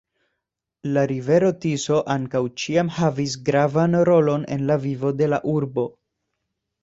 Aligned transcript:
La 0.93 1.01
rivero 1.09 1.49
Tiso 1.65 1.99
ankaŭ 2.13 2.41
ĉiam 2.63 2.89
havis 2.95 3.35
gravan 3.49 3.97
rolon 4.11 4.47
en 4.57 4.63
la 4.71 4.79
vivo 4.87 5.13
de 5.21 5.29
la 5.35 5.41
urbo. 5.55 5.85